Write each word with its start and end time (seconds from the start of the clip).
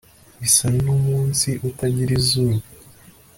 bisa 0.41 0.67
n'umunsi 0.83 1.49
utagira 1.69 2.11
izuba 2.19 2.63